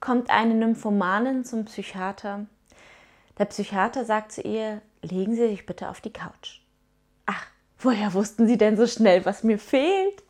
kommt 0.00 0.30
eine 0.30 0.54
Nymphomanin 0.54 1.44
zum 1.44 1.66
Psychiater. 1.66 2.46
Der 3.38 3.44
Psychiater 3.44 4.04
sagt 4.04 4.32
zu 4.32 4.42
ihr, 4.42 4.82
legen 5.02 5.34
Sie 5.34 5.48
sich 5.48 5.66
bitte 5.66 5.88
auf 5.88 6.00
die 6.00 6.12
Couch. 6.12 6.60
Ach, 7.26 7.46
woher 7.78 8.12
wussten 8.14 8.46
Sie 8.46 8.58
denn 8.58 8.76
so 8.76 8.86
schnell, 8.86 9.24
was 9.24 9.44
mir 9.44 9.58
fehlt? 9.58 10.22